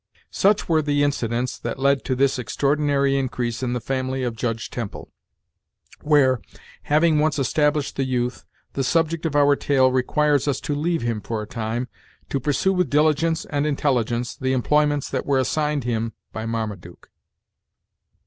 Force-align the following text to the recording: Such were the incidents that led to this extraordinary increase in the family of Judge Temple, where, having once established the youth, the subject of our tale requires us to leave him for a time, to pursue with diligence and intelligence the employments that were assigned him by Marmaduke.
Such 0.31 0.67
were 0.67 0.81
the 0.81 1.03
incidents 1.03 1.59
that 1.59 1.77
led 1.77 2.03
to 2.05 2.15
this 2.15 2.39
extraordinary 2.39 3.15
increase 3.19 3.61
in 3.61 3.73
the 3.73 3.79
family 3.79 4.23
of 4.23 4.35
Judge 4.35 4.71
Temple, 4.71 5.11
where, 6.01 6.41
having 6.81 7.19
once 7.19 7.37
established 7.37 7.97
the 7.97 8.03
youth, 8.03 8.43
the 8.73 8.83
subject 8.83 9.27
of 9.27 9.35
our 9.35 9.55
tale 9.55 9.91
requires 9.91 10.47
us 10.47 10.59
to 10.61 10.73
leave 10.73 11.03
him 11.03 11.21
for 11.21 11.43
a 11.43 11.47
time, 11.47 11.87
to 12.29 12.39
pursue 12.39 12.73
with 12.73 12.89
diligence 12.89 13.45
and 13.45 13.67
intelligence 13.67 14.35
the 14.35 14.53
employments 14.53 15.07
that 15.07 15.27
were 15.27 15.37
assigned 15.37 15.83
him 15.83 16.13
by 16.33 16.47
Marmaduke. 16.47 17.11